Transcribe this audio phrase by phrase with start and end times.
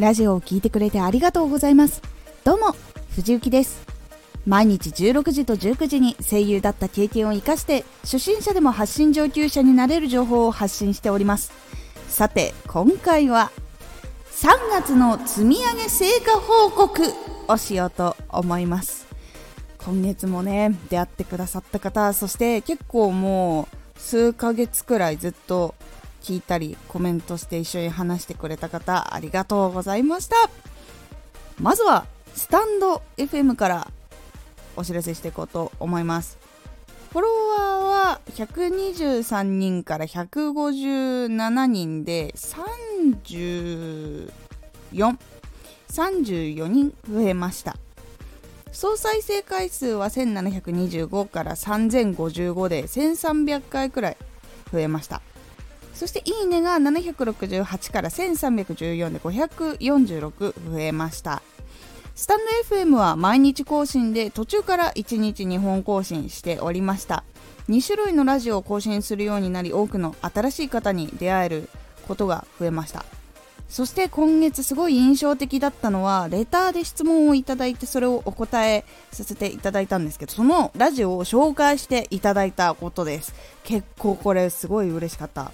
[0.00, 2.00] ラジオを聴いてくれてありがとうございます。
[2.42, 2.74] どうも
[3.14, 3.86] 藤幸です。
[4.46, 11.52] 毎日16時と19時に声優だった経験を生かして初心者でも発信上級者になれる情報を発信しております。
[12.08, 13.50] さて今回は
[14.30, 17.02] 3月の積み上げ成果報告
[17.48, 19.06] をしようと思います。
[19.84, 25.74] 今月もね出会ってくださった方そして結構もう数ヶ月くらいずっと
[26.22, 30.36] 聞いたりコメントして一緒に話してくれた方ありがとうございました。
[31.58, 33.90] まずはスタンド FM から
[34.76, 36.38] お知らせしていこうと思います。
[37.12, 37.60] フォロワー
[38.12, 44.30] は123人から157人で34
[45.90, 47.76] 34人増えました。
[48.72, 54.16] 総再生回数は1725から3055で1300回くらい
[54.72, 55.20] 増えました。
[56.00, 61.42] そしていいねが768から1314で546増えました。
[62.14, 67.22] スタンド FM は毎日更新で途中から1日2本更新しておりました。
[67.68, 71.68] 2種類のラジオを更新するようになり多くの新しい方に出会える
[72.08, 73.04] ことが増えました。
[73.68, 83.34] そして今月すごい印象的だったのはレターで質問をいただいてそれをお答えさせていただいたんですけどそのラジオを紹介していただいたことです。
[83.64, 85.52] 結構これすごい嬉しかった。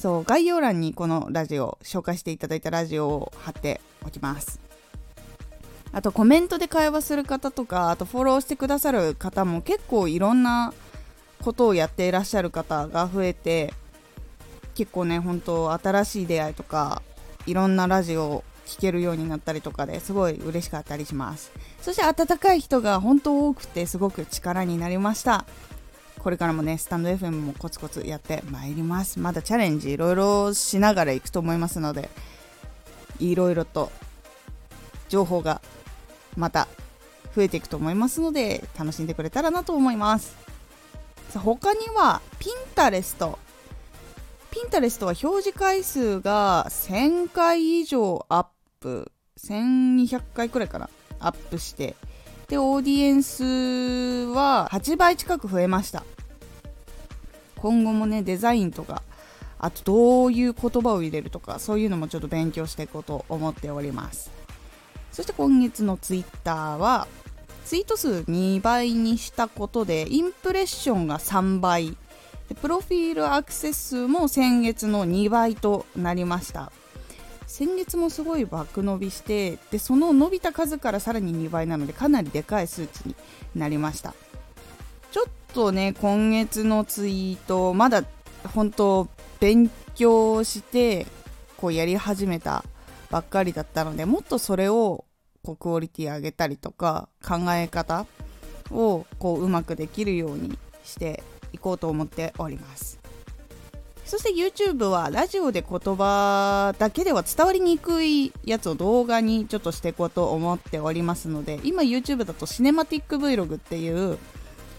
[0.00, 4.58] そう概要欄にこのラジオ紹介していただいたラジオを貼っておきます。
[5.92, 10.72] あとコメントで会話する方とかあとフォローしてくださる方も結構いろんな
[11.42, 13.74] ことをやっていらっしゃる方が増えて
[14.74, 17.02] 結構ね本当新しい出会いとか
[17.44, 21.52] いろんなラジオを聴けるようになったりとかですごい嬉しかったりします。
[21.82, 25.44] そして温かい人が本当多くてすごく力になりました。
[26.22, 29.18] これからもね、スタンド FM もコツコツやってまいります。
[29.18, 32.10] まだチャレンジいろいろしながらいくと思いますので、
[33.18, 33.90] いろいろと
[35.08, 35.62] 情報が
[36.36, 36.68] また
[37.34, 40.36] 増えていくと思いますので、楽しんでくれたらなと思います。
[41.30, 43.38] さ他には、ピンタレスト。
[44.50, 48.46] ピンタレストは表示回数が1000回以上アッ
[48.80, 51.96] プ、1200回くらいかな、アップして
[52.50, 53.44] でオーディエンス
[54.34, 56.02] は8倍近く増えました
[57.60, 59.02] 今後もねデザインとか
[59.58, 64.30] あとどういう言葉を入れるとかそういうのもちょっと勉強していこうと思っております。
[65.12, 67.06] そして今月のツイッターは
[67.64, 71.96] ツイート数2倍にしたことでインプレッションが3倍。
[72.48, 76.72] でプロフィールアクセス数も先月の2倍となりました。
[77.46, 83.16] 先月もすごい爆伸びしてでその伸びた数からさらに2倍なのでかなりでかい数値に
[83.56, 84.14] なりました。
[85.10, 88.04] ちょっとね今月のツイートまだ
[88.54, 89.08] 本当
[89.40, 91.06] 勉強して
[91.56, 92.64] こうやり始めた
[93.10, 95.04] ばっかりだったのでもっとそれを
[95.42, 98.06] こうクオリティ上げたりとか考え方
[98.70, 101.22] をこううまくできるようにして
[101.52, 103.00] いこうと思っております。
[104.04, 114.18] そして YouTube はラジオで言葉だけでは伝わりにくいやつを動画にちょっとしていこうと思っておりますので今 YouTube だとシネマティック Vlog っていう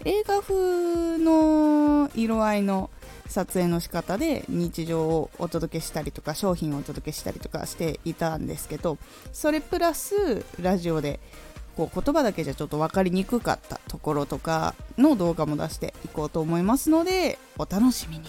[0.05, 2.89] 映画風の色合いの
[3.27, 8.97] 撮影の仕方で日常をお届けしたりとか商品をお届けしたりとかしていたんですけど
[9.31, 11.19] それプラスラジオで
[11.77, 18.25] こう言葉だけじゃちょっと分かりにくかったところとかの動画も出していこうと思いますのでお楽しみに。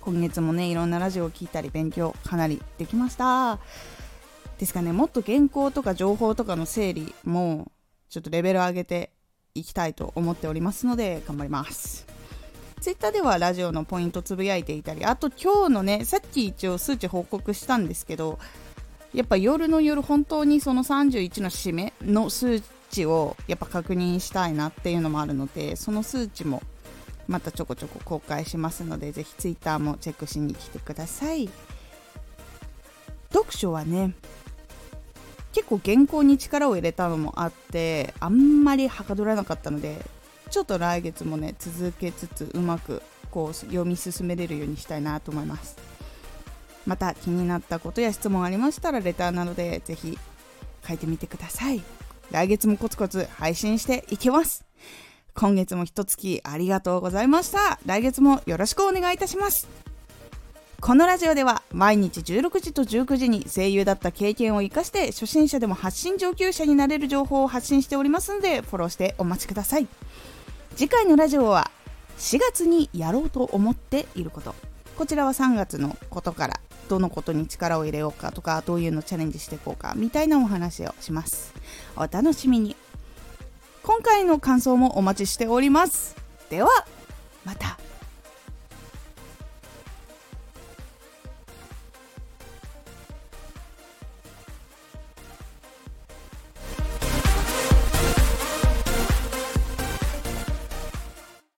[0.00, 3.58] 今月もねいろんなラジオを聴いたり勉強かなりできました
[4.58, 7.72] ですかねもっと原稿とか情報とかの整理も
[8.10, 9.10] ちょっとレベル上げて
[9.56, 12.06] いきたいと思っておりますので頑張ります。
[12.80, 18.40] ツイッターではラジオのポイントつぶやいていたりあと今日のねさっき一応数値報告したんですけど
[19.14, 22.60] やっぱ夜の夜本当にその31の締めの数
[22.90, 26.60] 値をやっぱ確認したいなっていうのもあるのでその数値も
[27.28, 31.48] またちょこちょこ公開しますのでぜひ Twitter もチェックしに来てください。
[33.32, 34.14] 読書はね
[35.54, 40.04] 結構原稿に力を入れたのもあってあんまりはかどらなかったので
[40.50, 45.76] ちょっと来月もね続けつつうまくこう読み進めれるようにしたいなと思います
[46.86, 50.18] また気になったことや質問ありましたらレターなどでぜひ
[50.86, 51.82] 書いてみてください
[52.30, 54.64] 来月もコツコツ配信していきます
[55.34, 57.80] 今月も一月ありがとうございました。
[57.86, 59.83] 来月もよろしくお願いいたします。
[60.84, 69.88] このラジオでは毎日16時と19時に声優だった経験を生かして初心者でも発信上級者になれる情報を発信しておりますのでフォローしてお待ちください。
[70.76, 71.70] 次回のラジオは
[72.18, 74.54] 4月にやろうと思っていること。
[74.98, 76.60] こちらは3月のことから
[76.90, 81.54] どのことに力を入れようかとかどういうのチャレンジしていこうかみたいなお話をします
[81.96, 82.76] お楽しみに
[83.82, 86.14] 今回の感想もお待ちしております
[86.50, 86.68] では
[87.44, 87.78] また